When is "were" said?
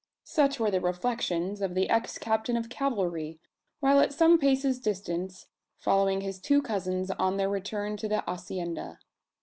0.59-0.71